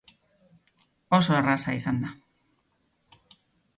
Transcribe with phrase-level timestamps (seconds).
[1.19, 2.13] Oso erraza izan da.